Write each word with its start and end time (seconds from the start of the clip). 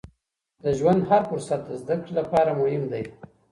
د 0.63 0.65
ژوند 0.79 1.01
هر 1.09 1.21
فرصت 1.29 1.61
د 1.65 1.69
زده 1.81 1.95
کړې 2.01 2.11
لپاره 2.19 2.51
مهم 2.61 2.83
دی. 2.91 3.03